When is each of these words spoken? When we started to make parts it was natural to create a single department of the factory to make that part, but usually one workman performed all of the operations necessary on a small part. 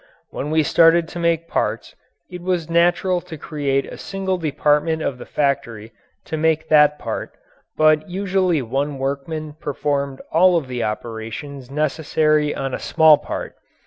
When 0.31 0.49
we 0.49 0.63
started 0.63 1.07
to 1.09 1.19
make 1.19 1.47
parts 1.47 1.93
it 2.27 2.41
was 2.41 2.71
natural 2.71 3.21
to 3.21 3.37
create 3.37 3.85
a 3.85 3.99
single 3.99 4.39
department 4.39 5.03
of 5.03 5.19
the 5.19 5.27
factory 5.27 5.91
to 6.25 6.37
make 6.37 6.69
that 6.69 6.97
part, 6.97 7.35
but 7.77 8.09
usually 8.09 8.63
one 8.63 8.97
workman 8.97 9.53
performed 9.59 10.19
all 10.31 10.57
of 10.57 10.67
the 10.67 10.83
operations 10.83 11.69
necessary 11.69 12.51
on 12.55 12.73
a 12.73 12.79
small 12.79 13.19
part. 13.19 13.53